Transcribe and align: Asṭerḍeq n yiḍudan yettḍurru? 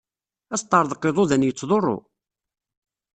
Asṭerḍeq 0.55 1.01
n 1.03 1.07
yiḍudan 1.07 1.45
yettḍurru? 1.47 1.97